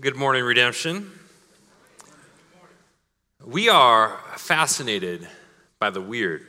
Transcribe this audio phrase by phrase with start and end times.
[0.00, 1.10] Good morning, Redemption.
[3.44, 5.26] We are fascinated
[5.80, 6.46] by the weird.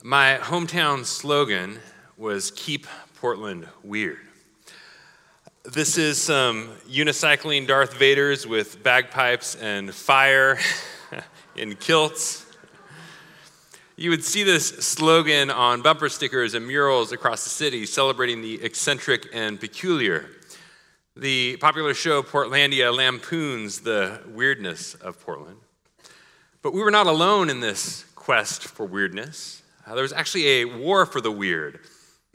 [0.00, 1.80] My hometown slogan
[2.16, 2.86] was Keep
[3.16, 4.20] Portland Weird.
[5.64, 10.60] This is some unicycling Darth Vaders with bagpipes and fire
[11.56, 12.46] in kilts.
[13.96, 18.62] You would see this slogan on bumper stickers and murals across the city celebrating the
[18.62, 20.30] eccentric and peculiar.
[21.20, 25.58] The popular show Portlandia lampoons the weirdness of Portland.
[26.62, 29.62] But we were not alone in this quest for weirdness.
[29.86, 31.80] Uh, there was actually a war for the weird.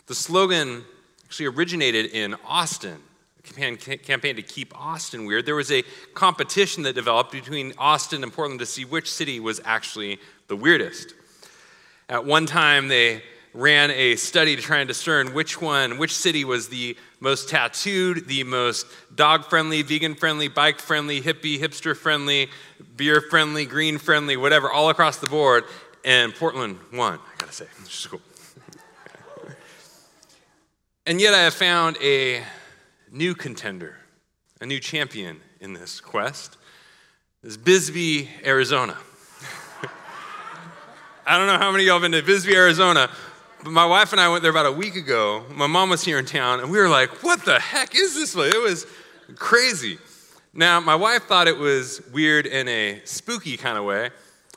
[0.05, 0.85] The slogan
[1.23, 2.99] actually originated in Austin,
[3.39, 5.47] a campaign, campaign to keep Austin weird.
[5.47, 5.81] There was a
[6.13, 11.15] competition that developed between Austin and Portland to see which city was actually the weirdest.
[12.07, 13.23] At one time, they
[13.55, 18.27] ran a study to try and discern which one, which city was the most tattooed,
[18.27, 22.49] the most dog friendly, vegan friendly, bike friendly, hippie, hipster friendly,
[22.97, 25.63] beer friendly, green friendly, whatever, all across the board.
[26.03, 28.21] And Portland won, I gotta say, which is cool.
[31.07, 32.43] and yet I have found a
[33.09, 33.95] new contender,
[34.59, 36.57] a new champion in this quest.
[37.41, 38.97] Is Bisbee, Arizona.
[41.25, 43.09] I don't know how many of y'all have been to Bisbee, Arizona,
[43.65, 45.43] but my wife and I went there about a week ago.
[45.49, 48.35] My mom was here in town, and we were like, what the heck is this
[48.35, 48.53] place?
[48.53, 48.85] It was
[49.37, 49.97] crazy.
[50.53, 54.11] Now, my wife thought it was weird in a spooky kind of way.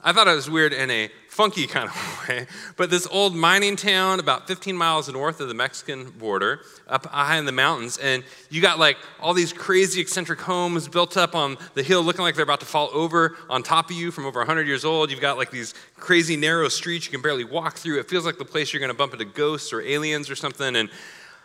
[0.04, 1.08] I thought it was weird in a
[1.39, 2.48] funky kind of way.
[2.77, 7.39] But this old mining town, about 15 miles north of the Mexican border, up high
[7.39, 11.56] in the mountains, and you got like all these crazy eccentric homes built up on
[11.75, 14.41] the hill looking like they're about to fall over on top of you from over
[14.41, 15.12] 100 years old.
[15.12, 18.00] You've got like these crazy narrow streets you can barely walk through.
[18.00, 20.75] It feels like the place you're going to bump into ghosts or aliens or something.
[20.75, 20.91] And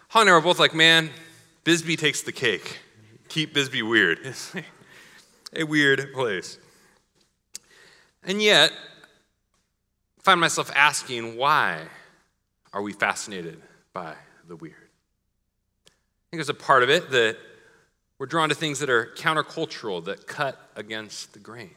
[0.07, 1.11] Holly and I were both like, man,
[1.65, 2.79] Bisbee takes the cake.
[3.29, 4.17] Keep Bisbee weird.
[4.23, 4.55] It's
[5.55, 6.57] a weird place.
[8.23, 8.71] And yet,
[10.23, 11.81] find myself asking, why
[12.71, 13.61] are we fascinated
[13.91, 14.15] by
[14.47, 14.75] the weird?
[15.87, 15.89] I
[16.31, 17.37] think there's a part of it that
[18.17, 21.71] we're drawn to things that are countercultural, that cut against the grain.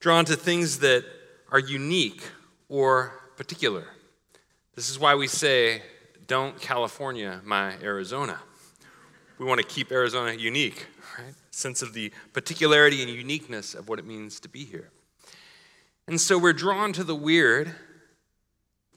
[0.00, 1.04] Drawn to things that
[1.50, 2.22] are unique
[2.68, 3.84] or particular.
[4.74, 5.82] This is why we say,
[6.26, 8.38] don't California my Arizona.
[9.38, 10.86] We want to keep Arizona unique,
[11.18, 11.34] right?
[11.50, 14.88] Sense of the particularity and uniqueness of what it means to be here.
[16.12, 17.74] And so we're drawn to the weird,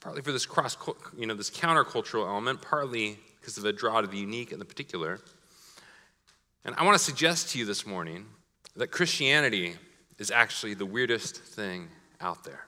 [0.02, 0.76] partly for this cross,
[1.16, 4.66] you know, this countercultural element, partly because of a draw to the unique and the
[4.66, 5.22] particular.
[6.66, 8.26] And I want to suggest to you this morning
[8.76, 9.76] that Christianity
[10.20, 11.88] is actually the weirdest thing
[12.20, 12.68] out there.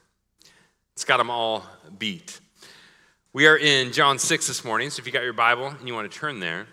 [0.93, 1.65] It's got them all
[1.99, 2.39] beat.
[3.33, 5.93] We are in John 6 this morning, so if you got your Bible and you
[5.93, 6.67] want to turn there,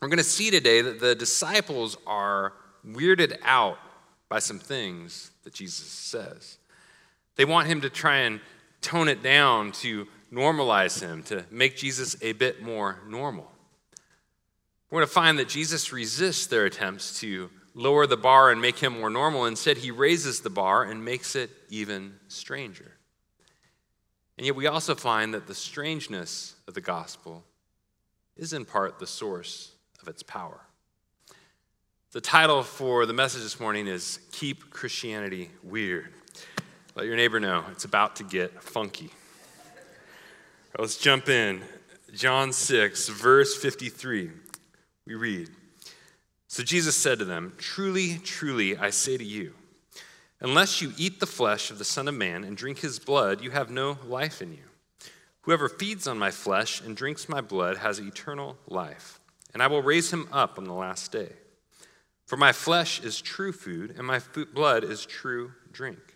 [0.00, 2.52] we're going to see today that the disciples are
[2.86, 3.78] weirded out
[4.28, 6.58] by some things that Jesus says.
[7.36, 8.40] They want him to try and
[8.80, 13.50] tone it down, to normalize him, to make Jesus a bit more normal.
[14.90, 18.78] We're going to find that Jesus resists their attempts to lower the bar and make
[18.78, 19.46] him more normal.
[19.46, 22.92] Instead, he raises the bar and makes it even stranger.
[24.36, 27.44] And yet, we also find that the strangeness of the gospel
[28.36, 30.60] is in part the source of its power.
[32.12, 36.13] The title for the message this morning is Keep Christianity Weird.
[36.94, 39.06] Let your neighbor know it's about to get funky.
[39.06, 41.62] Right, let's jump in.
[42.14, 44.30] John 6, verse 53.
[45.06, 45.50] We read
[46.46, 49.54] So Jesus said to them, Truly, truly, I say to you,
[50.40, 53.50] unless you eat the flesh of the Son of Man and drink his blood, you
[53.50, 54.64] have no life in you.
[55.42, 59.20] Whoever feeds on my flesh and drinks my blood has eternal life
[59.54, 61.32] and I will raise him up on the last day.
[62.26, 64.20] For my flesh is true food, and my
[64.52, 66.13] blood is true drink.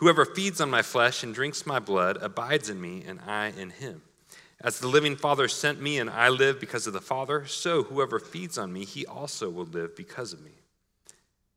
[0.00, 3.68] Whoever feeds on my flesh and drinks my blood abides in me, and I in
[3.68, 4.00] him.
[4.58, 8.18] As the living Father sent me, and I live because of the Father, so whoever
[8.18, 10.52] feeds on me, he also will live because of me.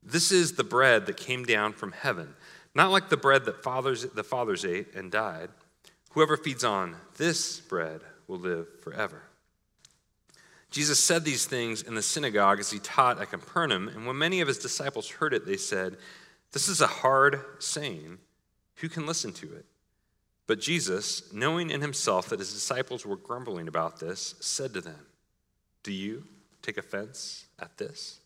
[0.03, 2.35] This is the bread that came down from heaven,
[2.75, 5.50] not like the bread that fathers, the fathers ate and died.
[6.12, 9.23] Whoever feeds on this bread will live forever.
[10.69, 14.41] Jesus said these things in the synagogue as he taught at Capernaum, and when many
[14.41, 15.95] of his disciples heard it, they said,
[16.51, 18.18] This is a hard saying.
[18.83, 19.63] Who can listen to it?
[20.45, 25.00] But Jesus, knowing in himself that his disciples were grumbling about this, said to them,
[25.83, 26.25] Do you
[26.62, 28.19] take offense at this?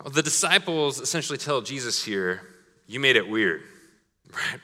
[0.00, 2.42] Well, the disciples essentially tell Jesus here,
[2.86, 3.62] You made it weird,
[4.32, 4.60] right?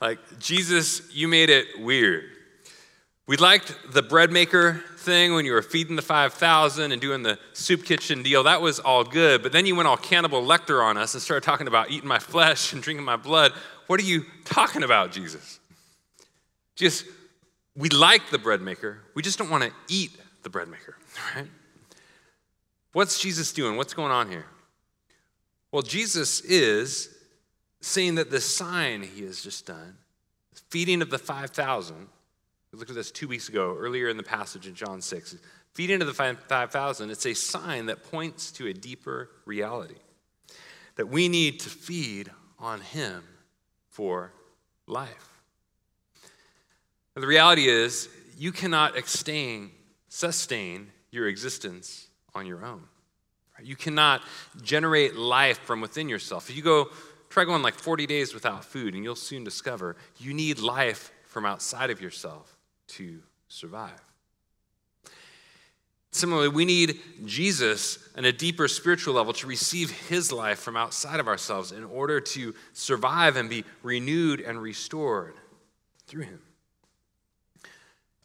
[0.00, 2.22] Like, Jesus, you made it weird.
[3.26, 7.38] We liked the bread maker thing when you were feeding the 5,000 and doing the
[7.54, 8.42] soup kitchen deal.
[8.42, 9.42] That was all good.
[9.42, 12.18] But then you went all cannibal Lecter on us and started talking about eating my
[12.18, 13.52] flesh and drinking my blood.
[13.86, 15.60] What are you talking about, Jesus?
[16.74, 17.06] Just,
[17.74, 18.98] we like the bread maker.
[19.14, 20.10] We just don't want to eat
[20.42, 20.96] the bread maker,
[21.36, 21.46] right?
[22.92, 23.76] What's Jesus doing?
[23.76, 24.46] What's going on here?
[25.72, 27.16] Well, Jesus is
[27.80, 29.96] saying that the sign he has just done,
[30.52, 32.08] the feeding of the 5,000,
[32.72, 35.36] we looked at this two weeks ago, earlier in the passage in John 6.
[35.72, 39.96] Feeding of the 5,000, it's a sign that points to a deeper reality
[40.96, 43.22] that we need to feed on him
[43.90, 44.32] for
[44.86, 45.40] life.
[47.14, 48.08] And the reality is,
[48.38, 49.70] you cannot sustain,
[50.08, 52.82] sustain your existence on your own.
[53.62, 54.22] You cannot
[54.62, 56.50] generate life from within yourself.
[56.50, 56.88] If you go,
[57.30, 61.46] try going like 40 days without food, and you'll soon discover you need life from
[61.46, 62.55] outside of yourself
[62.88, 64.00] to survive.
[66.10, 71.20] Similarly, we need Jesus on a deeper spiritual level to receive his life from outside
[71.20, 75.34] of ourselves in order to survive and be renewed and restored
[76.06, 76.40] through him.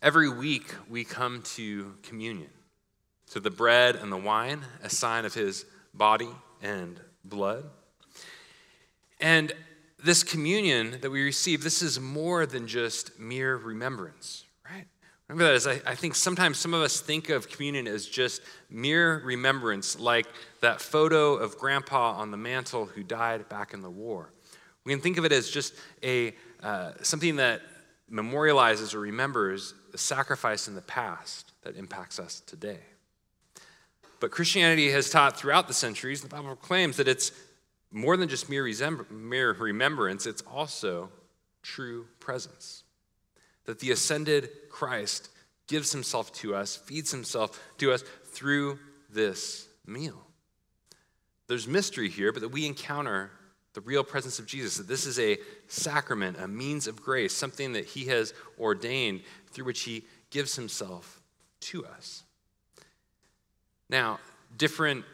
[0.02, 2.50] Every week, we come to communion
[3.32, 6.30] to the bread and the wine, a sign of his body
[6.62, 7.66] and blood.
[9.20, 9.52] And
[10.04, 14.46] this communion that we receive, this is more than just mere remembrance?
[15.32, 18.42] Remember that as I, I think sometimes some of us think of communion as just
[18.70, 20.26] mere remembrance, like
[20.60, 24.34] that photo of grandpa on the mantle who died back in the war.
[24.84, 25.74] We can think of it as just
[26.04, 27.62] a uh, something that
[28.12, 32.80] memorializes or remembers the sacrifice in the past that impacts us today.
[34.20, 37.32] But Christianity has taught throughout the centuries, the Bible claims that it's
[37.90, 38.68] more than just mere,
[39.10, 41.10] mere remembrance, it's also
[41.62, 42.84] true presence.
[43.64, 45.30] That the ascended Christ
[45.68, 48.80] gives himself to us, feeds himself to us through
[49.10, 50.26] this meal.
[51.48, 53.32] There's mystery here, but that we encounter
[53.74, 55.38] the real presence of Jesus, that this is a
[55.68, 59.22] sacrament, a means of grace, something that he has ordained
[59.52, 61.22] through which he gives himself
[61.62, 62.24] to us.
[63.90, 64.20] Now,
[64.58, 65.06] different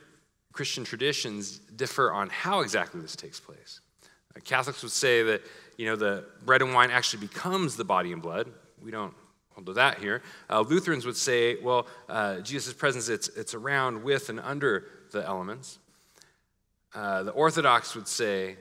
[0.53, 3.79] Christian traditions differ on how exactly this takes place.
[4.43, 5.41] Catholics would say that,
[5.77, 8.51] you know, the bread and wine actually becomes the body and blood.
[8.81, 9.13] We don't
[9.65, 10.21] to that here.
[10.49, 15.25] Uh, Lutherans would say, well, uh, Jesus' presence, it's, it's around, with, and under the
[15.25, 15.79] elements.
[16.93, 18.55] Uh, the Orthodox would say,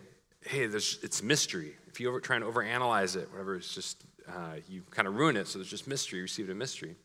[0.46, 1.74] hey, it's mystery.
[1.88, 5.36] If you over, try and overanalyze it, whatever, it's just, uh, you kind of ruin
[5.36, 6.96] it, so there's just mystery, you receive it a mystery.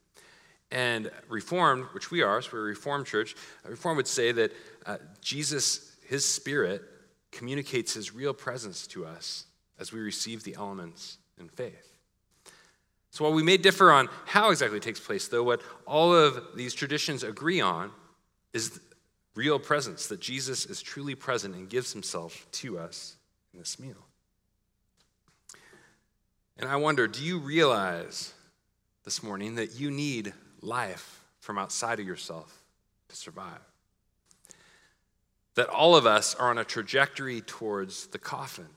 [0.72, 3.36] And Reformed, which we are, so we're a Reformed church,
[3.66, 4.52] Reformed would say that
[4.86, 6.82] uh, Jesus, his spirit,
[7.32, 9.46] communicates his real presence to us
[9.80, 11.91] as we receive the elements in faith.
[13.12, 16.56] So while we may differ on how exactly it takes place, though, what all of
[16.56, 17.92] these traditions agree on
[18.54, 18.80] is
[19.36, 23.16] real presence, that Jesus is truly present and gives himself to us
[23.54, 24.08] in this meal.
[26.58, 28.34] And I wonder do you realize
[29.04, 32.62] this morning that you need life from outside of yourself
[33.10, 33.60] to survive.
[35.56, 38.68] That all of us are on a trajectory towards the coffin.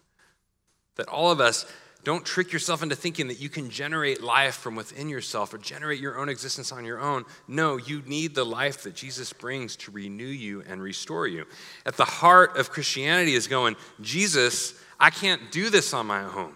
[0.97, 1.67] That all of us
[2.05, 6.01] don't trick yourself into thinking that you can generate life from within yourself or generate
[6.01, 7.25] your own existence on your own.
[7.49, 11.46] No, you need the life that Jesus brings to renew you and restore you.
[11.87, 16.55] At the heart of Christianity is going, Jesus, I can't do this on my own.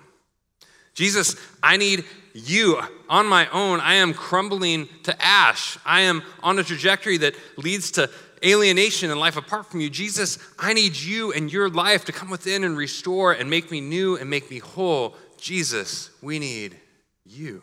[0.95, 2.81] Jesus, I need you.
[3.09, 5.79] On my own, I am crumbling to ash.
[5.85, 8.11] I am on a trajectory that leads to
[8.45, 9.91] alienation and life apart from you.
[9.91, 13.81] Jesus, I need you and your life to come within and restore and make me
[13.81, 15.17] new and make me whole.
[15.39, 16.77] Jesus, we need
[17.25, 17.63] you.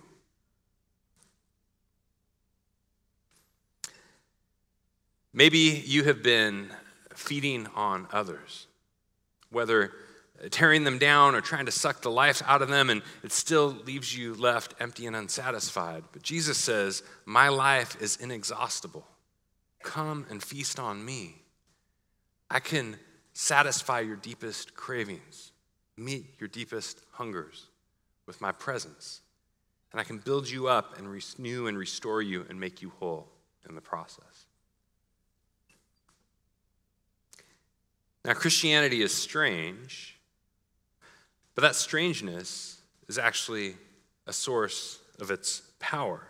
[5.33, 6.69] Maybe you have been
[7.13, 8.67] feeding on others,
[9.51, 9.91] whether
[10.49, 13.67] tearing them down or trying to suck the life out of them, and it still
[13.85, 16.03] leaves you left empty and unsatisfied.
[16.11, 19.05] But Jesus says, My life is inexhaustible.
[19.83, 21.41] Come and feast on me.
[22.49, 22.97] I can
[23.33, 25.51] satisfy your deepest cravings,
[25.97, 27.67] meet your deepest hungers
[28.25, 29.21] with my presence.
[29.91, 33.27] And I can build you up and renew and restore you and make you whole
[33.67, 34.45] in the process.
[38.23, 40.15] Now, Christianity is strange
[41.55, 43.75] but that strangeness is actually
[44.27, 46.27] a source of its power.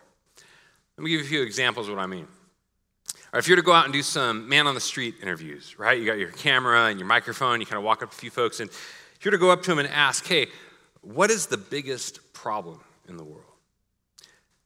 [0.97, 2.27] Let me give you a few examples of what I mean.
[3.33, 5.99] If you're to go out and do some man on the street interviews, right?
[5.99, 8.29] You got your camera and your microphone, you kind of walk up to a few
[8.29, 10.47] folks, and if you're to go up to them and ask, hey,
[11.05, 13.43] what is the biggest problem in the world?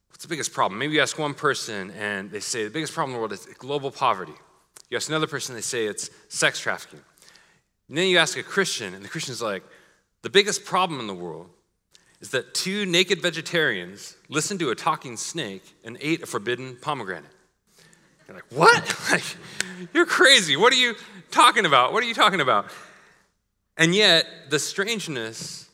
[0.09, 0.79] What's the biggest problem?
[0.79, 3.45] Maybe you ask one person and they say the biggest problem in the world is
[3.57, 4.33] global poverty.
[4.89, 7.01] You ask another person, they say it's sex trafficking.
[7.87, 9.63] And then you ask a Christian, and the Christian's like,
[10.21, 11.49] the biggest problem in the world
[12.21, 17.31] is that two naked vegetarians listened to a talking snake and ate a forbidden pomegranate.
[18.27, 18.95] You're like, what?
[19.11, 19.23] like,
[19.93, 20.57] you're crazy.
[20.57, 20.95] What are you
[21.31, 21.93] talking about?
[21.93, 22.71] What are you talking about?
[23.77, 25.68] And yet, the strangeness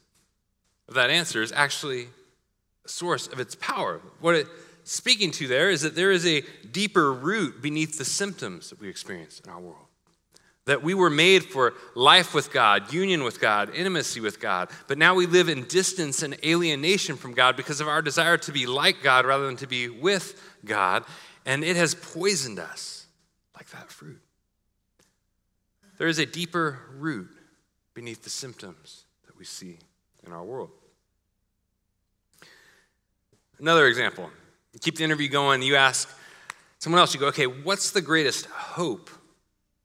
[0.88, 2.08] of that answer is actually
[2.86, 4.02] a source of its power.
[4.20, 4.50] What it's
[4.84, 8.88] speaking to there is that there is a deeper root beneath the symptoms that we
[8.88, 9.88] experience in our world.
[10.66, 14.98] That we were made for life with God, union with God, intimacy with God, but
[14.98, 18.66] now we live in distance and alienation from God because of our desire to be
[18.66, 21.04] like God rather than to be with God,
[21.46, 23.06] and it has poisoned us
[23.56, 24.20] like that fruit.
[25.98, 27.30] There is a deeper root
[27.94, 29.78] beneath the symptoms that we see
[30.26, 30.70] in our world.
[33.60, 34.30] Another example
[34.74, 36.10] you keep the interview going, you ask
[36.80, 39.10] someone else, you go, okay, what's the greatest hope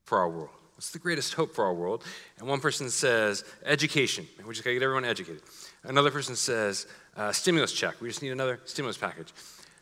[0.04, 0.50] for our world?
[0.74, 2.04] What's the greatest hope for our world?
[2.38, 4.26] And one person says, education.
[4.44, 5.42] We just got to get everyone educated.
[5.84, 8.00] Another person says, uh, stimulus check.
[8.00, 9.32] We just need another stimulus package.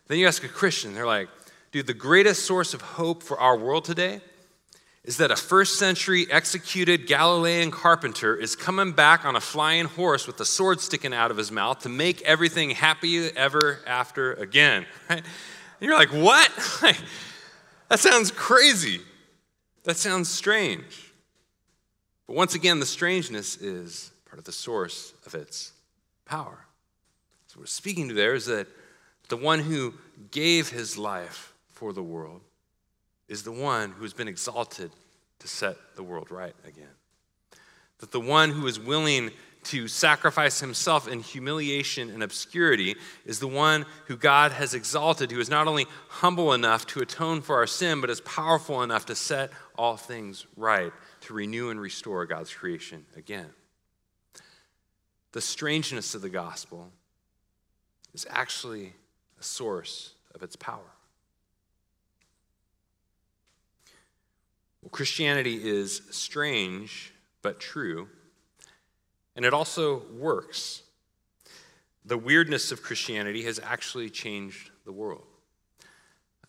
[0.08, 1.28] Then you ask a Christian, they're like,
[1.72, 4.20] dude, the greatest source of hope for our world today
[5.08, 10.26] is that a first century executed Galilean carpenter is coming back on a flying horse
[10.26, 14.84] with a sword sticking out of his mouth to make everything happy ever after again.
[15.08, 15.24] Right?
[15.80, 16.50] And you're like, what?
[17.88, 19.00] that sounds crazy.
[19.84, 21.14] That sounds strange.
[22.26, 25.72] But once again, the strangeness is part of the source of its
[26.26, 26.66] power.
[27.46, 28.66] So, what we're speaking to there is that
[29.28, 29.94] the one who
[30.30, 32.42] gave his life for the world
[33.28, 34.90] is the one who has been exalted
[35.38, 36.86] to set the world right again.
[37.98, 39.30] That the one who is willing
[39.64, 45.40] to sacrifice himself in humiliation and obscurity is the one who God has exalted, who
[45.40, 49.14] is not only humble enough to atone for our sin, but is powerful enough to
[49.14, 50.92] set all things right,
[51.22, 53.50] to renew and restore God's creation again.
[55.32, 56.90] The strangeness of the gospel
[58.14, 58.94] is actually
[59.38, 60.92] a source of its power.
[64.90, 68.08] Christianity is strange but true,
[69.36, 70.82] and it also works.
[72.04, 75.24] The weirdness of Christianity has actually changed the world.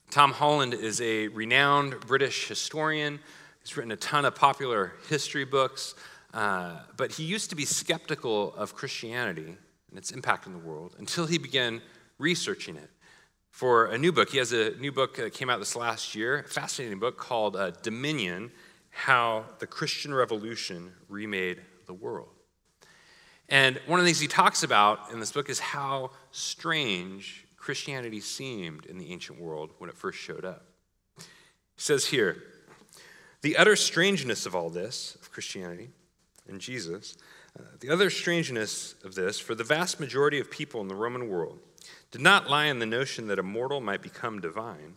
[0.09, 3.19] Tom Holland is a renowned British historian.
[3.61, 5.93] He's written a ton of popular history books,
[6.33, 9.55] uh, but he used to be skeptical of Christianity
[9.89, 11.81] and its impact in the world until he began
[12.17, 12.89] researching it
[13.59, 14.29] for a new book.
[14.29, 17.57] He has a new book that came out this last year, a fascinating book called
[17.57, 18.53] uh, Dominion
[18.89, 22.29] How the Christian Revolution Remade the World.
[23.49, 28.21] And one of the things he talks about in this book is how strange Christianity
[28.21, 30.63] seemed in the ancient world when it first showed up.
[31.17, 31.25] He
[31.75, 32.41] says here
[33.41, 35.89] the utter strangeness of all this, of Christianity
[36.47, 37.17] and Jesus,
[37.59, 41.27] uh, the other strangeness of this for the vast majority of people in the Roman
[41.27, 41.59] world
[42.11, 44.95] did not lie in the notion that a mortal might become divine.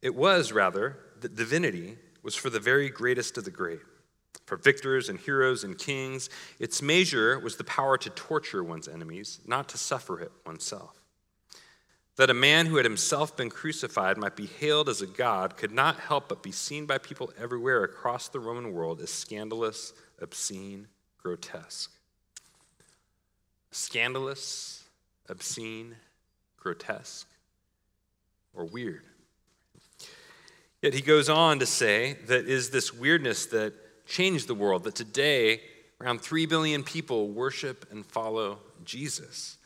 [0.00, 3.80] It was, rather, that divinity was for the very greatest of the great.
[4.46, 6.28] For victors and heroes and kings,
[6.58, 10.96] its measure was the power to torture one's enemies, not to suffer it oneself.
[12.16, 15.72] That a man who had himself been crucified might be hailed as a god could
[15.72, 20.86] not help but be seen by people everywhere across the Roman world as scandalous, obscene,
[21.22, 21.90] grotesque.
[23.72, 24.84] Scandalous,
[25.28, 25.96] obscene,
[26.64, 27.28] grotesque,
[28.54, 29.04] or weird.
[30.82, 33.72] Yet he goes on to say that is this weirdness that
[34.06, 35.60] changed the world, that today
[36.00, 39.58] around 3 billion people worship and follow Jesus.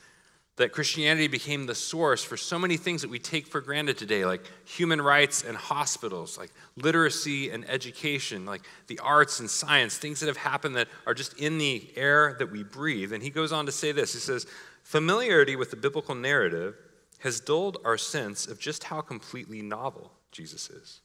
[0.57, 4.25] That Christianity became the source for so many things that we take for granted today,
[4.25, 10.19] like human rights and hospitals, like literacy and education, like the arts and science, things
[10.19, 13.12] that have happened that are just in the air that we breathe.
[13.12, 14.47] And he goes on to say this He says,
[14.83, 16.75] Familiarity with the biblical narrative
[17.19, 21.01] has dulled our sense of just how completely novel Jesus is.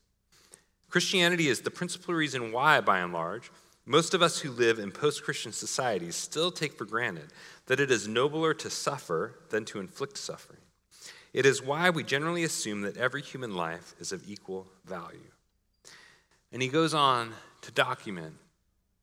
[0.90, 3.52] Christianity is the principal reason why, by and large,
[3.86, 7.34] most of us who live in post Christian societies still take for granted
[7.66, 10.60] that it is nobler to suffer than to inflict suffering.
[11.34, 15.32] It is why we generally assume that every human life is of equal value.
[16.52, 18.36] And he goes on to document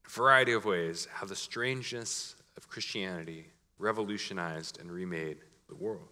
[0.07, 3.47] a variety of ways how the strangeness of Christianity
[3.79, 5.39] revolutionized and remade
[5.69, 6.09] the world.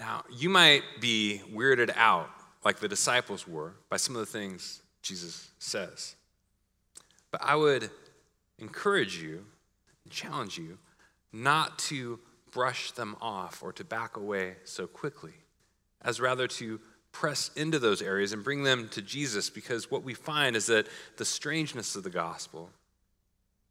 [0.00, 2.30] Now, you might be weirded out,
[2.64, 6.16] like the disciples were, by some of the things Jesus says.
[7.30, 7.90] But I would
[8.58, 9.44] encourage you,
[10.08, 10.78] challenge you,
[11.34, 12.18] not to
[12.50, 15.34] brush them off or to back away so quickly,
[16.00, 16.80] as rather to
[17.12, 20.86] press into those areas and bring them to Jesus because what we find is that
[21.18, 22.70] the strangeness of the gospel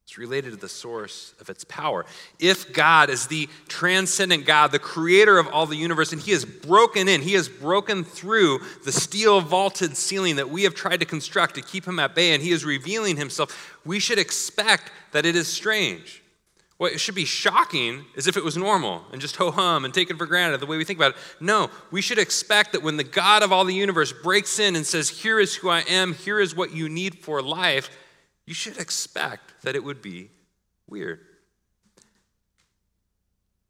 [0.10, 2.04] is related to the source of its power.
[2.39, 6.46] If God is the transcendent God, the creator of all the universe, and He has
[6.46, 11.06] broken in, He has broken through the steel vaulted ceiling that we have tried to
[11.06, 15.28] construct to keep Him at bay, and He is revealing Himself, we should expect that
[15.28, 16.24] it is strange.
[16.78, 19.94] What it should be shocking is if it was normal and just ho hum and
[19.94, 21.18] taken for granted the way we think about it.
[21.42, 24.86] No, we should expect that when the God of all the universe breaks in and
[24.86, 27.89] says, Here is who I am, here is what you need for life,
[28.48, 30.30] you should expect that it would be
[30.88, 31.20] weird.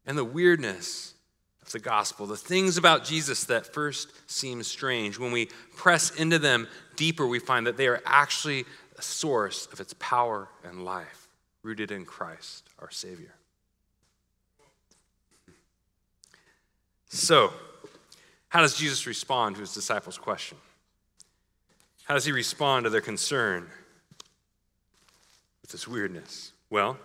[0.06, 1.14] And the weirdness
[1.62, 6.38] of the gospel, the things about Jesus that first seem strange, when we press into
[6.38, 8.64] them deeper, we find that they are actually
[8.98, 11.28] a source of its power and life,
[11.62, 13.34] rooted in Christ our Savior.
[17.08, 17.52] So,
[18.48, 20.58] how does Jesus respond to his disciples' question?
[22.04, 23.68] How does he respond to their concern
[25.70, 26.52] with this weirdness?
[26.68, 26.98] Well,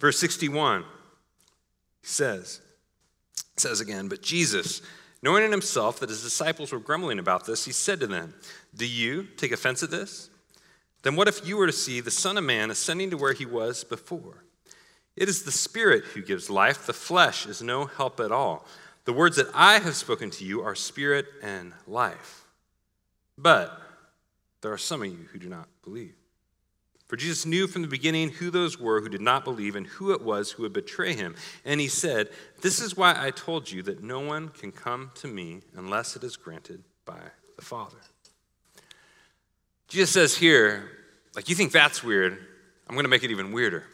[0.00, 0.84] verse 61
[2.02, 2.60] says,
[3.56, 4.80] says again, but Jesus,
[5.22, 8.34] knowing in himself that his disciples were grumbling about this, he said to them,
[8.74, 10.30] Do you take offense at this?
[11.02, 13.44] Then what if you were to see the Son of Man ascending to where he
[13.46, 14.44] was before?
[15.14, 18.64] It is the Spirit who gives life, the flesh is no help at all.
[19.04, 22.46] The words that I have spoken to you are spirit and life.
[23.36, 23.78] But
[24.62, 26.14] there are some of you who do not believe.
[27.08, 30.12] For Jesus knew from the beginning who those were who did not believe and who
[30.12, 31.34] it was who would betray him.
[31.64, 32.28] And he said,
[32.60, 36.22] This is why I told you that no one can come to me unless it
[36.22, 37.20] is granted by
[37.56, 37.96] the Father.
[39.88, 40.90] Jesus says here,
[41.34, 42.38] like, you think that's weird?
[42.88, 43.84] I'm going to make it even weirder.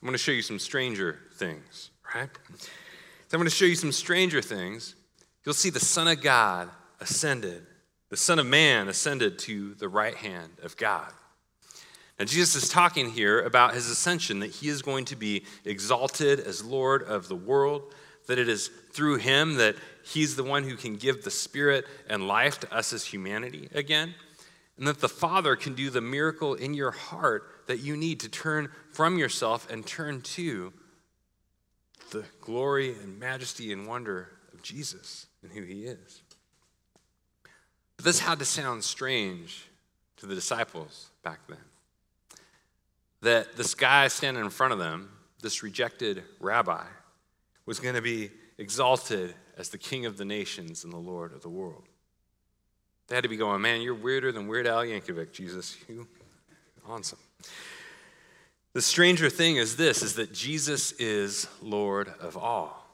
[0.00, 2.30] I'm going to show you some stranger things, right?
[2.56, 4.94] So I'm going to show you some stranger things.
[5.44, 7.66] You'll see the Son of God ascended,
[8.08, 11.12] the Son of Man ascended to the right hand of God.
[12.18, 16.40] Now, Jesus is talking here about his ascension, that he is going to be exalted
[16.40, 17.94] as Lord of the world,
[18.26, 22.26] that it is through him that he's the one who can give the spirit and
[22.26, 24.14] life to us as humanity again,
[24.76, 28.28] and that the Father can do the miracle in your heart that you need to
[28.28, 30.72] turn from yourself and turn to
[32.10, 36.22] the glory and majesty and wonder of Jesus and who he is.
[37.96, 39.68] But this had to sound strange
[40.16, 41.58] to the disciples back then.
[43.22, 45.10] That this guy standing in front of them,
[45.42, 46.84] this rejected rabbi,
[47.66, 51.42] was going to be exalted as the king of the nations and the Lord of
[51.42, 51.84] the world.
[53.08, 55.76] They had to be going, man, you're weirder than Weird Al Yankovic, Jesus.
[55.88, 56.06] You
[56.88, 57.18] awesome.
[58.74, 62.86] The stranger thing is this is that Jesus is Lord of all.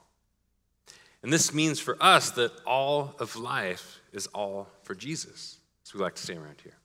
[1.21, 5.99] And this means for us that all of life is all for Jesus, as we
[5.99, 6.77] like to say around here.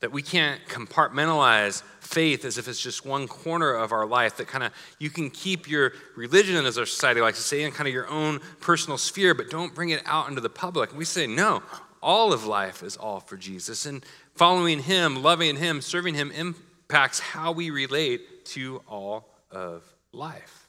[0.00, 4.46] That we can't compartmentalize faith as if it's just one corner of our life, that
[4.46, 7.88] kind of you can keep your religion, as our society likes to say, in kind
[7.88, 10.90] of your own personal sphere, but don't bring it out into the public.
[10.90, 11.62] And we say, no,
[12.00, 13.86] all of life is all for Jesus.
[13.86, 19.82] And following Him, loving Him, serving Him impacts how we relate to all of
[20.12, 20.68] life.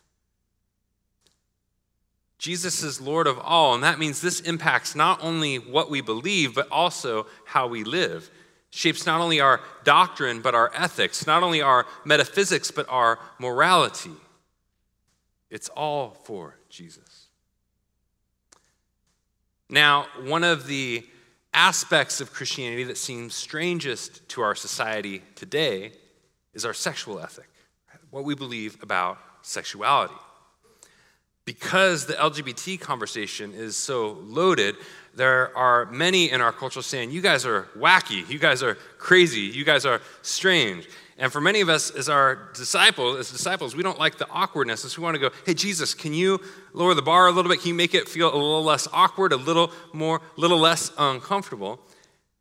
[2.40, 6.56] Jesus is Lord of all, and that means this impacts not only what we believe,
[6.56, 8.32] but also how we live.
[8.72, 14.12] Shapes not only our doctrine, but our ethics, not only our metaphysics, but our morality.
[15.50, 17.28] It's all for Jesus.
[19.70, 21.06] Now, one of the
[21.54, 25.94] aspects of Christianity that seems strangest to our society today
[26.54, 27.50] is our sexual ethic,
[28.12, 30.14] what we believe about sexuality.
[31.46, 34.76] Because the LGBT conversation is so loaded,
[35.20, 39.42] there are many in our culture saying, You guys are wacky, you guys are crazy,
[39.42, 40.88] you guys are strange.
[41.18, 44.82] And for many of us as our disciples, as disciples, we don't like the awkwardness.
[44.82, 46.40] So we want to go, hey, Jesus, can you
[46.72, 47.60] lower the bar a little bit?
[47.60, 50.94] Can you make it feel a little less awkward, a little more, a little less
[50.98, 51.82] uncomfortable?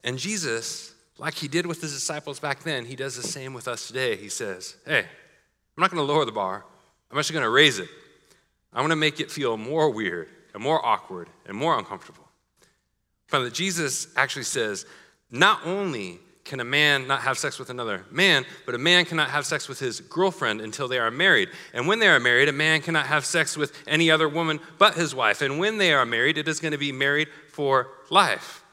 [0.05, 3.67] And Jesus, like he did with his disciples back then, he does the same with
[3.67, 4.14] us today.
[4.14, 6.64] He says, hey, I'm not going to lower the bar.
[7.11, 7.88] I'm actually going to raise it.
[8.73, 12.28] I'm to make it feel more weird and more awkward and more uncomfortable.
[13.29, 14.85] Find that Jesus actually says,
[15.31, 19.29] not only can a man not have sex with another man, but a man cannot
[19.29, 21.51] have sex with his girlfriend until they are married.
[21.75, 24.95] And when they are married, a man cannot have sex with any other woman but
[24.95, 25.43] his wife.
[25.43, 28.64] And when they are married, it is going to be married for life.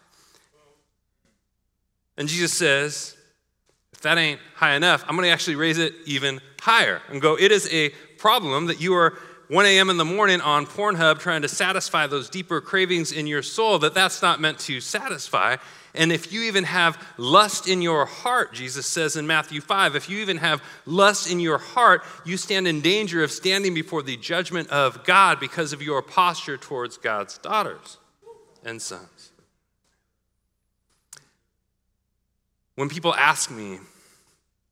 [2.18, 3.18] And Jesus says,
[3.92, 7.38] if that ain't high enough, I'm going to actually raise it even higher and go,
[7.38, 9.92] it is a problem that you are 1 a.m.
[9.92, 13.94] in the morning on Pornhub trying to satisfy those deeper cravings in your soul that
[13.94, 15.58] that's not meant to satisfy.
[15.94, 20.10] And if you even have lust in your heart, Jesus says in Matthew 5, if
[20.10, 24.18] you even have lust in your heart, you stand in danger of standing before the
[24.18, 27.98] judgment of God because of your posture towards God's daughters
[28.64, 29.32] and sons.
[32.76, 33.78] When people ask me,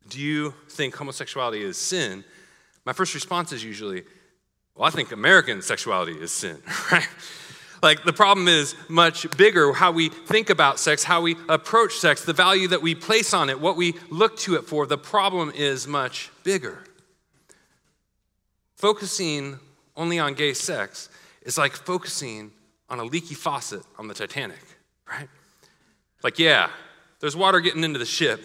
[0.10, 2.24] Do you think homosexuality is sin?
[2.86, 4.04] My first response is usually,
[4.76, 7.08] Well, I think American sexuality is sin, right?
[7.84, 12.24] Like the problem is much bigger how we think about sex, how we approach sex,
[12.24, 14.88] the value that we place on it, what we look to it for.
[14.88, 16.84] The problem is much bigger.
[18.78, 19.60] Focusing
[19.96, 21.10] only on gay sex
[21.44, 22.52] is like focusing
[22.90, 24.64] on a leaky faucet on the Titanic,
[25.10, 25.28] right?
[26.24, 26.70] Like, yeah,
[27.20, 28.42] there's water getting into the ship,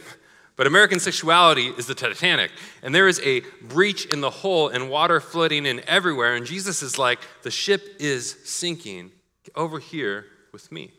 [0.58, 2.50] but American sexuality is the Titanic,
[2.82, 6.34] and there is a breach in the hull and water flooding in everywhere.
[6.34, 9.12] And Jesus is like, the ship is sinking
[9.54, 10.90] over here with me.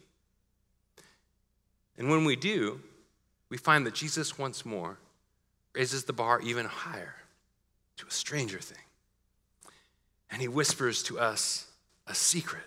[1.98, 2.80] And when we do,
[3.50, 4.98] we find that Jesus once more
[5.76, 7.16] raises the bar even higher
[7.98, 8.78] to a stranger thing.
[10.32, 11.68] And he whispers to us
[12.08, 12.64] a secret,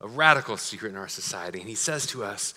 [0.00, 1.60] a radical secret in our society.
[1.60, 2.54] And he says to us,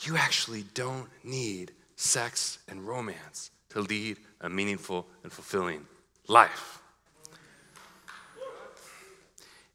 [0.00, 5.86] You actually don't need sex and romance to lead a meaningful and fulfilling
[6.28, 6.80] life.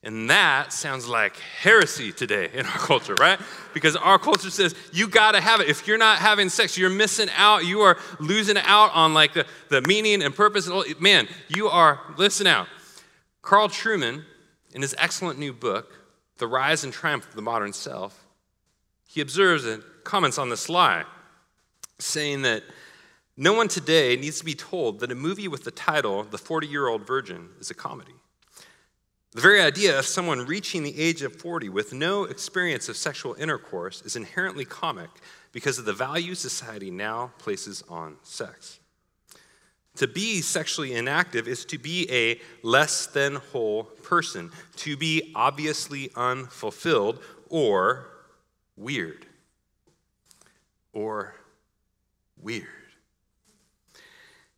[0.04, 3.40] And that sounds like heresy today in our culture, right?
[3.74, 5.70] Because our culture says you gotta have it.
[5.70, 7.66] If you're not having sex, you're missing out.
[7.66, 10.68] You are losing out on like the, the meaning and purpose.
[11.00, 12.68] Man, you are, listen out.
[13.44, 14.24] Carl Trueman,
[14.74, 15.94] in his excellent new book,
[16.38, 18.26] The Rise and Triumph of the Modern Self,
[19.08, 21.04] he observes and comments on this lie,
[22.02, 22.64] saying that
[23.38, 26.68] no one today needs to be told that a movie with the title The 40
[26.68, 28.14] Year Old Virgin is a comedy.
[29.34, 33.34] The very idea of someone reaching the age of 40 with no experience of sexual
[33.36, 35.10] intercourse is inherently comic
[35.54, 38.80] because of the value society now places on sex.
[39.96, 46.10] To be sexually inactive is to be a less than whole person, to be obviously
[46.16, 48.10] unfulfilled or
[48.76, 49.26] weird.
[50.94, 51.36] Or
[52.42, 52.68] weird.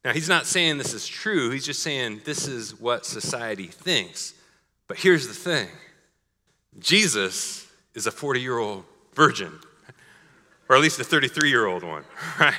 [0.03, 4.33] Now, he's not saying this is true, he's just saying this is what society thinks.
[4.87, 5.69] But here's the thing
[6.79, 9.59] Jesus is a 40 year old virgin,
[10.67, 12.03] or at least a 33 year old one,
[12.39, 12.55] right?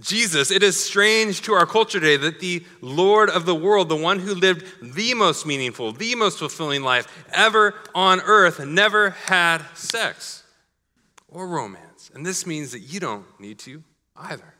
[0.00, 3.96] Jesus, it is strange to our culture today that the Lord of the world, the
[3.96, 9.62] one who lived the most meaningful, the most fulfilling life ever on earth, never had
[9.74, 10.44] sex
[11.28, 11.89] or romance.
[12.14, 13.82] And this means that you don't need to
[14.16, 14.54] either.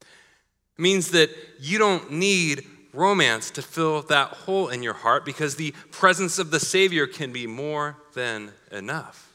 [0.00, 5.56] It means that you don't need romance to fill that hole in your heart because
[5.56, 9.32] the presence of the Savior can be more than enough.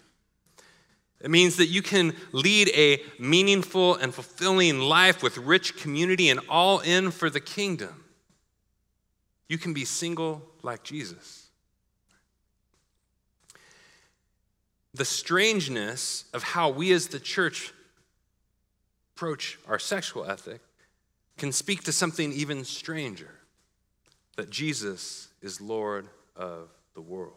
[1.21, 6.39] It means that you can lead a meaningful and fulfilling life with rich community and
[6.47, 8.05] all in for the kingdom.
[9.49, 11.48] You can be single like Jesus.
[14.93, 17.73] The strangeness of how we as the church
[19.15, 20.61] approach our sexual ethic
[21.37, 23.31] can speak to something even stranger
[24.35, 27.33] that Jesus is Lord of the world.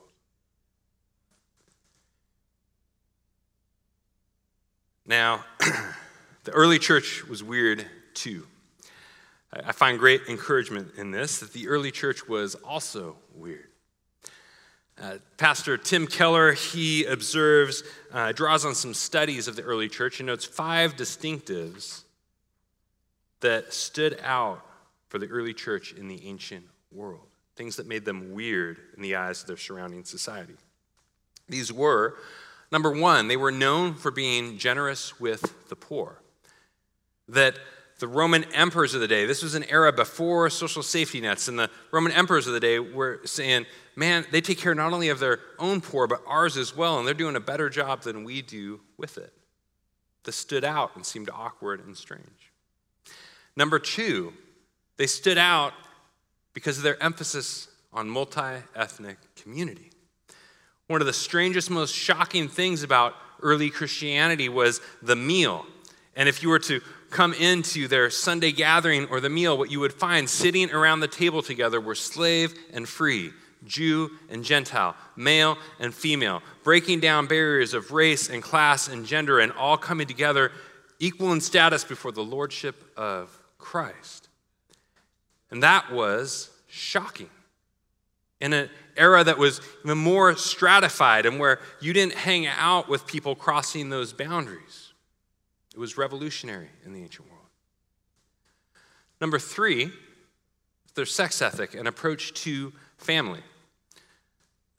[5.04, 5.44] Now,
[6.44, 7.84] the early church was weird
[8.14, 8.46] too.
[9.52, 13.71] I find great encouragement in this that the early church was also weird.
[15.00, 20.20] Uh, Pastor Tim Keller, he observes, uh, draws on some studies of the early church
[20.20, 22.02] and notes five distinctives
[23.40, 24.64] that stood out
[25.08, 27.26] for the early church in the ancient world,
[27.56, 30.54] things that made them weird in the eyes of their surrounding society.
[31.48, 32.16] These were
[32.70, 36.20] number one, they were known for being generous with the poor.
[37.28, 37.58] That
[37.98, 41.58] the Roman emperors of the day, this was an era before social safety nets, and
[41.58, 45.18] the Roman emperors of the day were saying, man, they take care not only of
[45.18, 48.42] their own poor, but ours as well, and they're doing a better job than we
[48.42, 49.32] do with it.
[50.24, 52.52] This stood out and seemed awkward and strange.
[53.56, 54.32] Number two,
[54.96, 55.72] they stood out
[56.54, 59.90] because of their emphasis on multi ethnic community.
[60.86, 65.66] One of the strangest, most shocking things about early Christianity was the meal.
[66.16, 69.80] And if you were to come into their Sunday gathering or the meal, what you
[69.80, 73.32] would find sitting around the table together were slave and free,
[73.66, 79.40] Jew and Gentile, male and female, breaking down barriers of race and class and gender
[79.40, 80.52] and all coming together
[80.98, 84.28] equal in status before the lordship of Christ.
[85.50, 87.30] And that was shocking
[88.40, 93.06] in an era that was even more stratified and where you didn't hang out with
[93.06, 94.92] people crossing those boundaries.
[95.74, 97.46] It was revolutionary in the ancient world.
[99.20, 99.90] Number three,
[100.94, 103.40] their sex ethic and approach to family.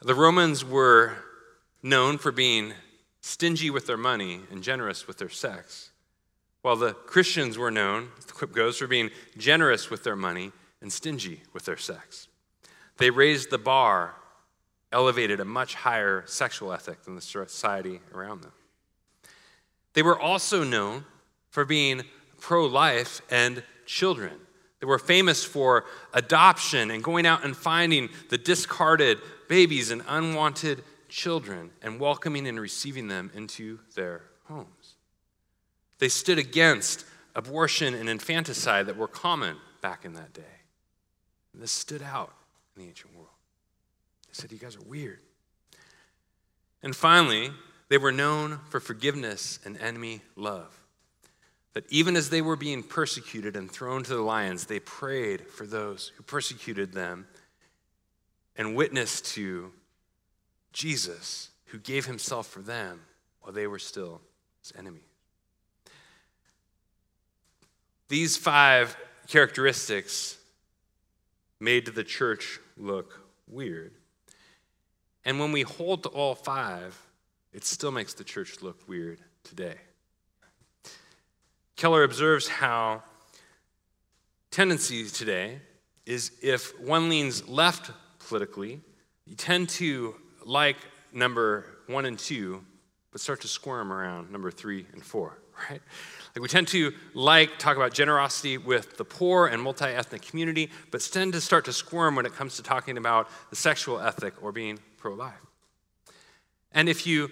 [0.05, 1.13] The Romans were
[1.81, 2.73] known for being
[3.21, 5.91] stingy with their money and generous with their sex,
[6.61, 10.91] while the Christians were known, the quip goes, for being generous with their money and
[10.91, 12.27] stingy with their sex.
[12.97, 14.15] They raised the bar,
[14.91, 18.51] elevated a much higher sexual ethic than the society around them.
[19.93, 21.05] They were also known
[21.49, 22.01] for being
[22.41, 24.33] pro life and children.
[24.83, 29.17] They were famous for adoption and going out and finding the discarded
[29.47, 34.95] babies and unwanted children and welcoming and receiving them into their homes.
[35.99, 40.59] They stood against abortion and infanticide that were common back in that day.
[41.53, 42.33] And this stood out
[42.75, 43.29] in the ancient world.
[44.27, 45.21] They said, You guys are weird.
[46.81, 47.51] And finally,
[47.87, 50.82] they were known for forgiveness and enemy love.
[51.73, 55.65] That even as they were being persecuted and thrown to the lions, they prayed for
[55.65, 57.27] those who persecuted them
[58.55, 59.71] and witnessed to
[60.71, 63.01] Jesus, who gave himself for them
[63.41, 64.21] while they were still
[64.61, 65.01] his enemies.
[68.07, 68.95] These five
[69.27, 70.37] characteristics
[71.59, 73.93] made the church look weird.
[75.25, 76.99] And when we hold to all five,
[77.53, 79.77] it still makes the church look weird today.
[81.83, 83.03] Keller observes how
[84.51, 85.59] tendency today
[86.05, 88.79] is if one leans left politically,
[89.25, 90.15] you tend to
[90.45, 90.77] like
[91.11, 92.63] number one and two,
[93.11, 95.37] but start to squirm around number three and four,
[95.69, 95.81] right?
[96.33, 101.01] Like we tend to like talk about generosity with the poor and multi-ethnic community, but
[101.11, 104.53] tend to start to squirm when it comes to talking about the sexual ethic or
[104.53, 105.33] being pro-life.
[106.71, 107.29] And if you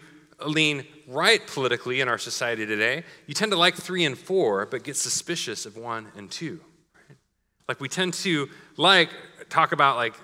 [0.48, 4.84] lean right politically in our society today, you tend to like three and four, but
[4.84, 6.60] get suspicious of one and two.
[7.10, 7.18] Right?
[7.68, 9.10] Like we tend to like
[9.50, 10.16] talk about like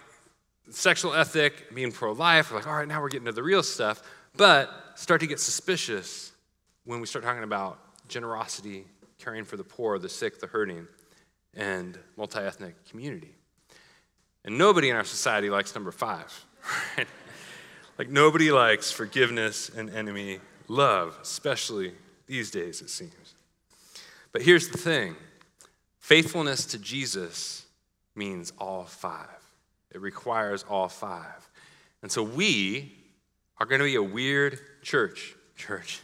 [0.69, 2.51] sexual ethic, being pro-life.
[2.51, 4.01] We're like, all right, now we're getting to the real stuff,
[4.35, 6.31] but start to get suspicious
[6.85, 8.85] when we start talking about generosity,
[9.19, 10.87] caring for the poor, the sick, the hurting,
[11.53, 13.35] and multi ethnic community.
[14.45, 16.45] And nobody in our society likes number five,
[16.97, 17.07] right?
[17.97, 21.93] Like, nobody likes forgiveness and enemy love, especially
[22.27, 23.35] these days, it seems.
[24.31, 25.15] But here's the thing
[25.99, 27.65] faithfulness to Jesus
[28.15, 29.41] means all five,
[29.91, 31.49] it requires all five.
[32.03, 32.93] And so we
[33.57, 36.01] are going to be a weird church, church.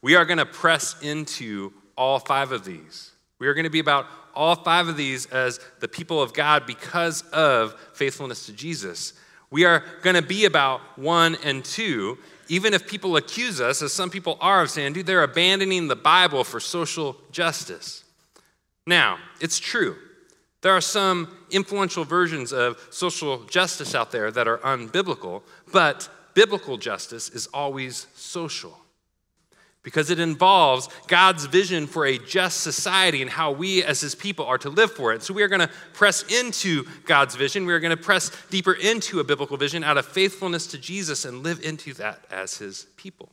[0.00, 3.12] We are going to press into all five of these.
[3.38, 6.66] We are going to be about all five of these as the people of God
[6.66, 9.12] because of faithfulness to Jesus.
[9.52, 13.92] We are going to be about one and two, even if people accuse us, as
[13.92, 18.02] some people are, of saying, dude, they're abandoning the Bible for social justice.
[18.86, 19.96] Now, it's true.
[20.62, 26.78] There are some influential versions of social justice out there that are unbiblical, but biblical
[26.78, 28.81] justice is always social
[29.82, 34.44] because it involves God's vision for a just society and how we as his people
[34.46, 35.22] are to live for it.
[35.22, 37.66] So we are going to press into God's vision.
[37.66, 41.24] We are going to press deeper into a biblical vision out of faithfulness to Jesus
[41.24, 43.30] and live into that as his people.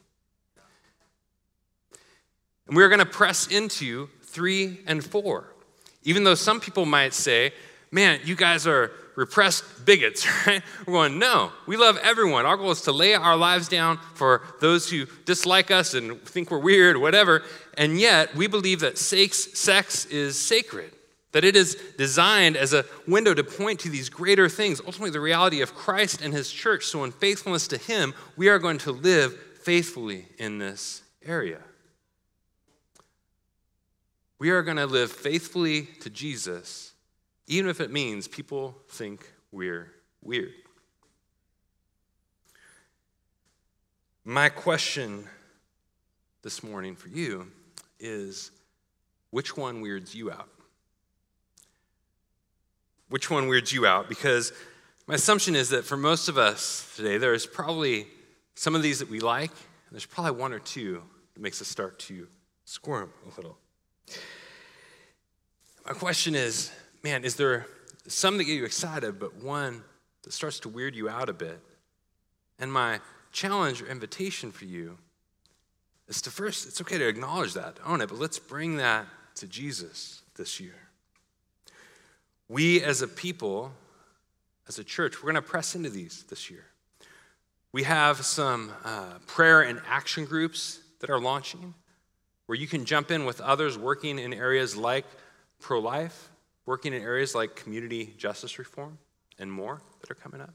[2.67, 5.55] And we are going to press into three and four.
[6.03, 7.51] Even though some people might say,
[7.91, 10.62] man, you guys are repressed bigots, right?
[10.86, 12.45] We're going, no, we love everyone.
[12.45, 16.52] Our goal is to lay our lives down for those who dislike us and think
[16.52, 17.43] we're weird, whatever.
[17.78, 20.93] And yet, we believe that sex is sacred,
[21.34, 25.19] that it is designed as a window to point to these greater things, ultimately, the
[25.19, 26.86] reality of Christ and his church.
[26.86, 31.60] So, in faithfulness to him, we are going to live faithfully in this area.
[34.39, 36.88] We are going to live faithfully to Jesus
[37.49, 40.53] even if it means people think we're weird.
[44.23, 45.27] My question
[46.43, 47.47] this morning for you
[47.99, 48.51] is
[49.31, 50.47] which one weirds you out?
[53.09, 54.07] Which one weirds you out?
[54.07, 54.53] Because
[55.07, 58.05] my assumption is that for most of us today, there's probably
[58.53, 61.01] some of these that we like, and there's probably one or two
[61.33, 62.27] that makes us start to
[62.65, 63.57] squirm a little.
[65.83, 66.71] My question is
[67.03, 67.65] man, is there
[68.07, 69.83] some that get you excited, but one
[70.23, 71.59] that starts to weird you out a bit?
[72.59, 72.99] And my
[73.31, 74.97] challenge or invitation for you
[76.07, 79.47] is to first, it's okay to acknowledge that, own it, but let's bring that to
[79.47, 80.75] Jesus this year.
[82.47, 83.71] We as a people,
[84.67, 86.65] as a church, we're going to press into these this year.
[87.71, 91.75] We have some uh, prayer and action groups that are launching
[92.47, 95.05] where you can jump in with others working in areas like
[95.59, 96.29] pro life,
[96.69, 98.95] working in areas like community justice reform,
[99.39, 100.53] and more that are coming up.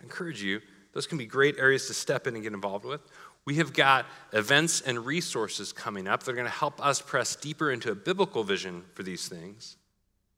[0.00, 0.62] I encourage you,
[0.94, 3.02] those can be great areas to step in and get involved with.
[3.44, 7.36] We have got events and resources coming up that are going to help us press
[7.36, 9.76] deeper into a biblical vision for these things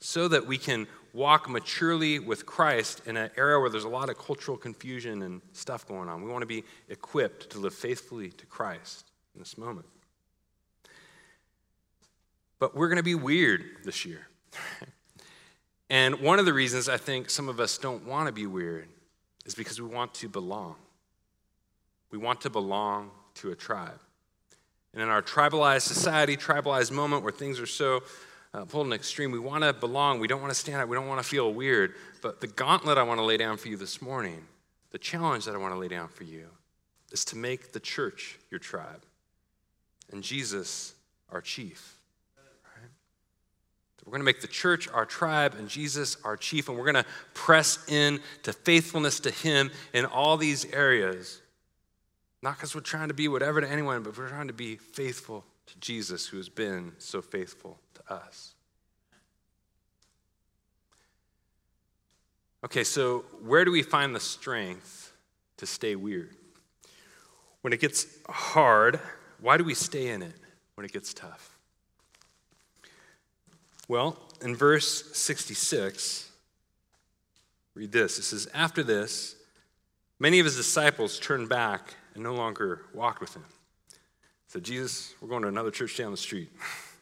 [0.01, 4.11] so that we can walk maturely with Christ in an era where there's a lot
[4.11, 6.25] of cultural confusion and stuff going on.
[6.25, 9.87] We want to be equipped to live faithfully to Christ in this moment.
[12.59, 14.27] But we're going to be weird this year.
[15.91, 18.89] and one of the reasons I think some of us don't want to be weird
[19.45, 20.77] is because we want to belong.
[22.11, 24.01] We want to belong to a tribe.
[24.93, 28.03] And in our tribalized society, tribalized moment where things are so
[28.55, 30.21] uh, pulled an extreme, we want to belong.
[30.21, 30.89] We don't want to stand out.
[30.89, 31.95] We don't want to feel weird.
[32.21, 34.45] But the gauntlet I want to lay down for you this morning,
[34.91, 36.49] the challenge that I want to lay down for you,
[37.11, 39.03] is to make the church your tribe
[40.13, 40.95] and Jesus
[41.31, 41.97] our chief.
[44.05, 47.05] We're going to make the church our tribe and Jesus our chief, and we're going
[47.05, 51.41] to press in to faithfulness to Him in all these areas.
[52.43, 55.45] Not because we're trying to be whatever to anyone, but we're trying to be faithful
[55.67, 58.55] to Jesus, who has been so faithful to us.
[62.65, 65.13] Okay, so where do we find the strength
[65.59, 66.37] to stay weird?
[67.61, 69.01] When it gets hard,
[69.41, 70.35] why do we stay in it
[70.75, 71.52] when it gets tough?
[73.93, 76.31] Well, in verse 66,
[77.75, 78.19] read this.
[78.19, 79.37] It says, After this,
[80.19, 83.45] many of his disciples turned back and no longer walked with him.
[84.49, 86.51] So, Jesus, we're going to another church down the street.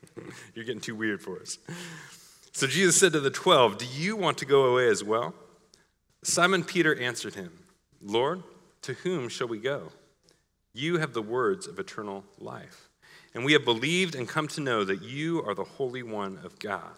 [0.56, 1.58] You're getting too weird for us.
[2.50, 5.32] So Jesus said to the twelve, Do you want to go away as well?
[6.24, 7.52] Simon Peter answered him,
[8.02, 8.42] Lord,
[8.82, 9.92] to whom shall we go?
[10.72, 12.89] You have the words of eternal life
[13.34, 16.58] and we have believed and come to know that you are the Holy One of
[16.58, 16.92] God.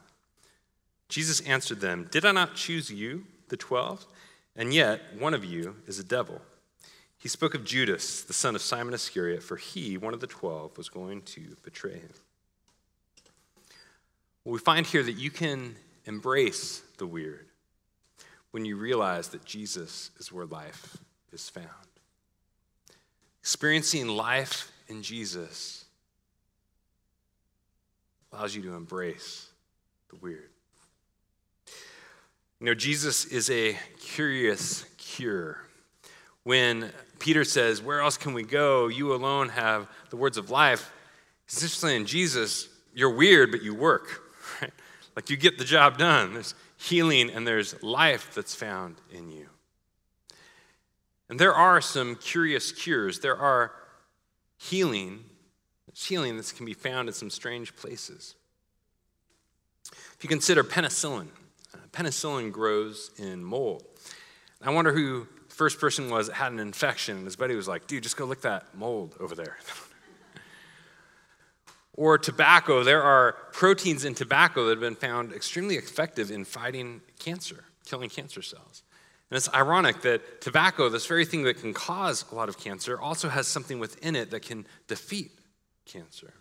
[1.09, 4.07] Jesus answered them, Did I not choose you, the twelve?
[4.57, 6.41] And yet one of you is a devil.
[7.19, 10.77] He spoke of Judas, the son of Simon Iscariot, for he, one of the twelve,
[10.77, 12.11] was going to betray him.
[14.45, 17.47] Well, we find here that you can embrace the weird
[18.51, 20.97] when you realize that Jesus is where life
[21.33, 21.69] is found.
[23.41, 25.85] Experiencing life in Jesus
[28.33, 29.49] allows you to embrace
[30.11, 30.49] the weird.
[32.61, 35.59] You know, Jesus is a curious cure.
[36.45, 38.89] When Peter says, Where else can we go?
[38.89, 40.93] You alone have the words of life.
[41.47, 44.21] He's just saying, Jesus, you're weird, but you work.
[44.61, 44.73] Right?
[45.17, 46.35] Like you get the job done.
[46.35, 49.47] There's healing and there's life that's found in you.
[51.29, 53.21] And there are some curious cures.
[53.21, 53.73] There are
[54.59, 55.25] healing
[55.87, 58.35] there's healing that can be found in some strange places.
[59.91, 61.29] If you consider penicillin,
[61.75, 63.85] uh, penicillin grows in mold.
[64.65, 67.67] I wonder who the first person was that had an infection, and his buddy was
[67.67, 69.59] like, dude, just go lick that mold over there.
[71.95, 77.01] or tobacco, there are proteins in tobacco that have been found extremely effective in fighting
[77.19, 78.85] cancer, killing cancer cells.
[79.31, 83.01] And it's ironic that tobacco, this very thing that can cause a lot of cancer,
[83.01, 85.33] also has something within it that can defeat
[85.85, 86.33] cancer.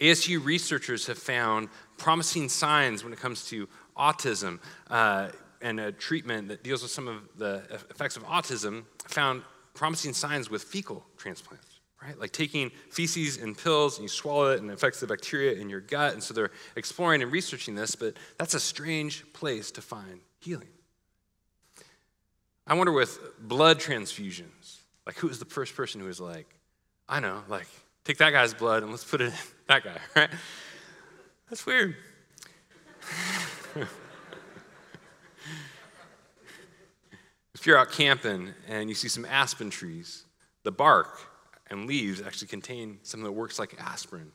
[0.00, 4.58] ASU researchers have found promising signs when it comes to autism
[4.88, 5.28] uh,
[5.60, 9.42] and a treatment that deals with some of the effects of autism, found
[9.74, 11.66] promising signs with fecal transplants.
[12.02, 12.18] Right?
[12.18, 15.68] Like taking feces and pills and you swallow it and it affects the bacteria in
[15.68, 16.14] your gut.
[16.14, 20.68] And so they're exploring and researching this, but that's a strange place to find healing.
[22.66, 26.46] I wonder with blood transfusions, like who is the first person who is like,
[27.10, 27.66] I know, like,
[28.04, 29.32] take that guy's blood and let's put it in
[29.66, 30.30] that guy, right?
[31.48, 31.96] That's weird.
[37.52, 40.24] if you're out camping and you see some aspen trees,
[40.62, 41.18] the bark
[41.68, 44.30] and leaves actually contain something that works like aspirin.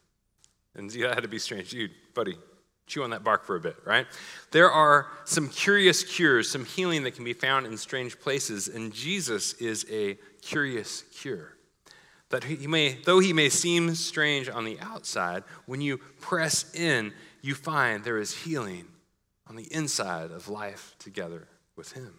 [0.76, 1.70] And that had to be strange.
[1.70, 2.38] Dude, buddy,
[2.88, 4.06] chew on that bark for a bit, right?
[4.52, 8.94] There are some curious cures, some healing that can be found in strange places, and
[8.94, 11.56] Jesus is a curious cure
[12.30, 17.14] that he may, though he may seem strange on the outside, when you press in,
[17.42, 18.88] you find there is healing
[19.48, 22.14] on the inside of life together with him.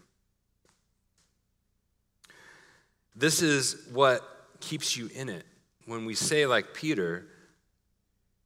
[3.17, 4.23] This is what
[4.61, 5.45] keeps you in it.
[5.87, 7.27] When we say, like Peter,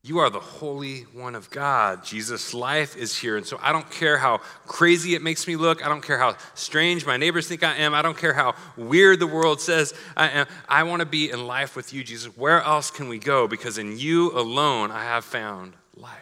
[0.03, 2.05] You are the Holy One of God.
[2.05, 3.37] Jesus' life is here.
[3.37, 5.85] And so I don't care how crazy it makes me look.
[5.85, 7.93] I don't care how strange my neighbors think I am.
[7.93, 10.47] I don't care how weird the world says I am.
[10.69, 12.35] I want to be in life with you, Jesus.
[12.35, 13.47] Where else can we go?
[13.47, 16.17] Because in you alone I have found life.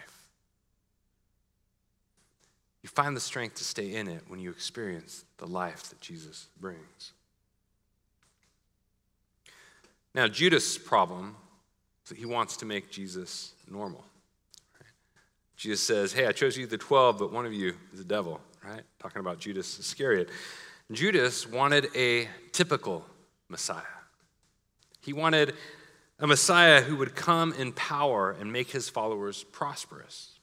[2.83, 6.49] You find the strength to stay in it when you experience the life that Jesus
[6.61, 7.13] brings.
[10.17, 11.37] Now, Judas' problem
[12.09, 14.05] that he wants to make Jesus normal.
[15.57, 18.41] Jesus says, Hey, I chose you the 12, but one of you is a devil,
[18.65, 18.83] right?
[19.01, 20.31] Talking about Judas Iscariot.
[20.93, 23.05] Judas wanted a typical
[23.49, 23.83] Messiah.
[25.03, 25.55] He wanted
[26.19, 30.39] a Messiah who would come in power and make his followers prosperous.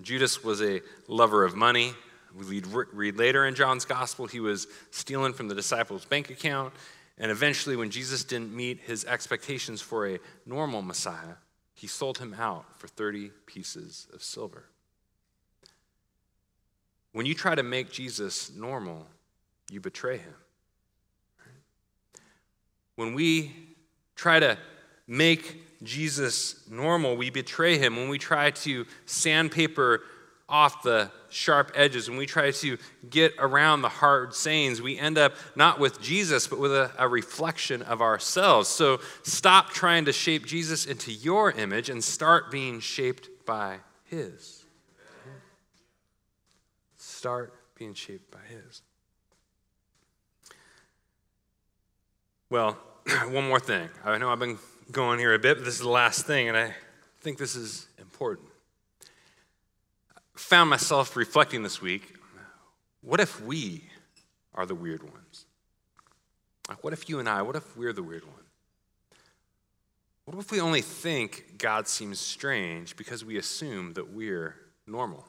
[0.00, 1.94] Judas was a lover of money.
[2.34, 6.72] We read later in John's gospel, he was stealing from the disciples' bank account.
[7.18, 11.36] And eventually, when Jesus didn't meet his expectations for a normal Messiah,
[11.74, 14.64] he sold him out for 30 pieces of silver.
[17.12, 19.06] When you try to make Jesus normal,
[19.70, 20.34] you betray him.
[22.96, 23.52] When we
[24.14, 24.58] try to
[25.06, 27.96] make Jesus normal, we betray him.
[27.96, 30.02] When we try to sandpaper
[30.52, 32.76] off the sharp edges, when we try to
[33.08, 37.08] get around the hard sayings, we end up not with Jesus, but with a, a,
[37.08, 38.68] reflection of ourselves.
[38.68, 44.62] So stop trying to shape Jesus into your image and start being shaped by his.
[46.98, 48.82] Start being shaped by his.
[52.50, 52.76] Well,
[53.30, 53.88] one more thing.
[54.04, 54.58] I know I've been
[54.90, 56.74] going here a bit, but this is the last thing, and I
[57.22, 58.51] think this is important
[60.42, 62.16] found myself reflecting this week
[63.00, 63.84] what if we
[64.54, 65.46] are the weird ones?
[66.68, 68.34] Like, what if you and I, what if we're the weird one?
[70.24, 74.54] What if we only think God seems strange because we assume that we're
[74.86, 75.26] normal?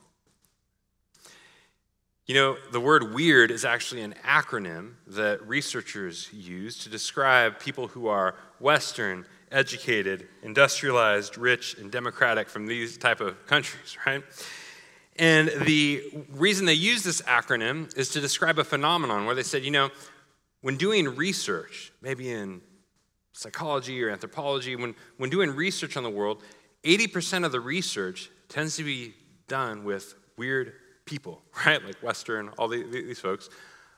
[2.27, 7.87] You know, the word weird is actually an acronym that researchers use to describe people
[7.87, 14.23] who are Western, educated, industrialized, rich, and democratic from these type of countries, right?
[15.17, 19.63] And the reason they use this acronym is to describe a phenomenon where they said,
[19.63, 19.89] you know,
[20.61, 22.61] when doing research, maybe in
[23.33, 26.41] psychology or anthropology, when, when doing research on the world,
[26.83, 29.13] 80% of the research tends to be
[29.47, 30.73] done with weird
[31.05, 31.83] people, right?
[31.83, 33.49] Like Western, all the, these folks,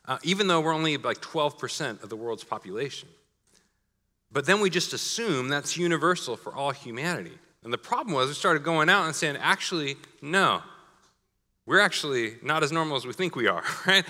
[0.07, 3.09] uh, even though we're only like 12% of the world's population.
[4.31, 7.37] But then we just assume that's universal for all humanity.
[7.63, 10.61] And the problem was we started going out and saying, actually, no,
[11.65, 14.05] we're actually not as normal as we think we are, right?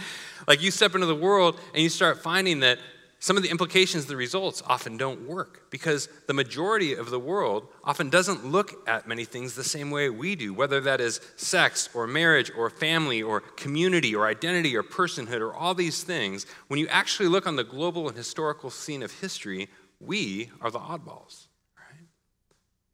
[0.47, 2.79] Like you step into the world and you start finding that
[3.19, 7.67] some of the implications, the results often don't work because the majority of the world
[7.83, 11.89] often doesn't look at many things the same way we do, whether that is sex
[11.95, 16.45] or marriage or family or community or identity or personhood or all these things.
[16.67, 20.79] When you actually look on the global and historical scene of history, we are the
[20.79, 21.47] oddballs,
[21.77, 22.05] right?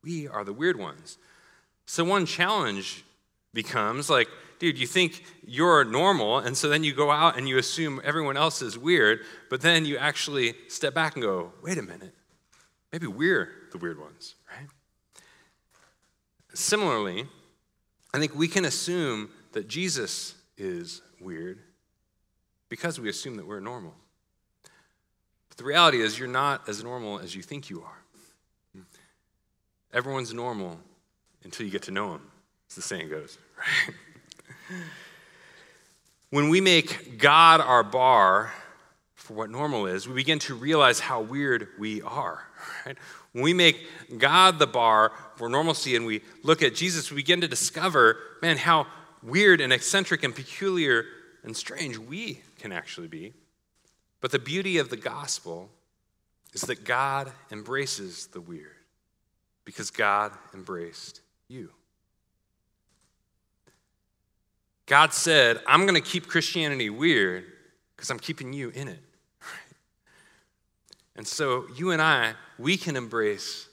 [0.01, 1.18] We are the weird ones.
[1.88, 3.03] So, one challenge
[3.53, 4.30] becomes like,
[4.62, 8.38] dude, you think you're normal, and so then you go out and you assume everyone
[8.38, 12.14] else is weird, but then you actually step back and go, wait a minute,
[12.91, 14.68] maybe we're the weird ones, right?
[16.53, 17.26] Similarly,
[18.14, 21.57] I think we can assume that Jesus is weird
[22.70, 23.95] because we assume that we're normal.
[25.49, 28.84] But the reality is, you're not as normal as you think you are.
[29.91, 30.80] Everyone's normal
[31.43, 32.32] until you get to know them,
[32.70, 33.95] as the saying goes, right?
[36.30, 38.53] When we make God our bar
[39.15, 42.47] for what normal is, we begin to realize how weird we are.
[42.86, 42.97] Right?
[43.34, 43.86] When we make
[44.17, 48.57] God the bar for normalcy and we look at Jesus, we begin to discover, man,
[48.57, 48.88] how
[49.24, 51.05] weird and eccentric and peculiar
[51.43, 53.34] and strange we can actually be.
[54.22, 55.69] But the beauty of the gospel
[56.53, 58.76] is that God embraces the weird
[59.65, 61.72] because God embraced you.
[64.86, 67.45] God said, I'm going to keep Christianity weird
[67.95, 68.99] because I'm keeping you in it.
[71.15, 73.67] And so you and I, we can embrace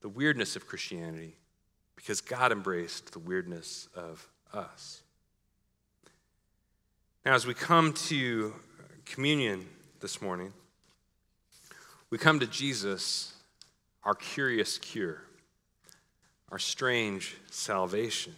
[0.00, 1.36] the weirdness of Christianity
[1.96, 5.02] because God embraced the weirdness of us.
[7.24, 8.54] Now, as we come to
[9.04, 9.66] communion
[10.00, 10.52] this morning,
[12.08, 13.34] we come to Jesus,
[14.04, 15.22] our curious cure,
[16.50, 18.34] our strange salvation.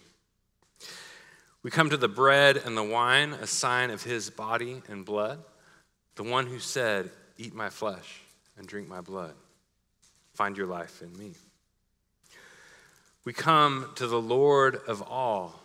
[1.63, 5.39] We come to the bread and the wine, a sign of his body and blood,
[6.15, 8.21] the one who said, Eat my flesh
[8.57, 9.33] and drink my blood.
[10.33, 11.31] Find your life in me.
[13.23, 15.57] We come to the Lord of all,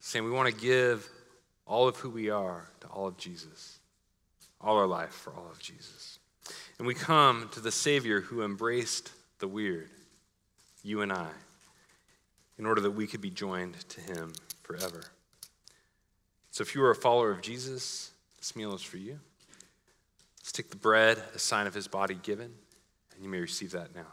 [0.00, 1.08] saying we want to give
[1.66, 3.78] all of who we are to all of Jesus,
[4.60, 6.18] all our life for all of Jesus.
[6.78, 9.88] And we come to the Savior who embraced the weird,
[10.82, 11.28] you and I,
[12.58, 14.32] in order that we could be joined to him
[14.66, 15.00] forever.
[16.50, 19.20] So if you are a follower of Jesus, this meal is for you.
[20.40, 22.52] Let's take the bread, a sign of his body given,
[23.14, 24.06] and you may receive that now.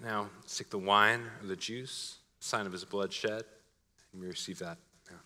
[0.00, 3.42] Now, take the wine or the juice, sign of his blood shed,
[4.12, 4.78] and you receive that
[5.10, 5.16] now.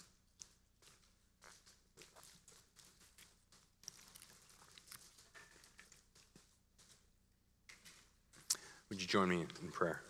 [8.92, 10.02] Would you join me in prayer?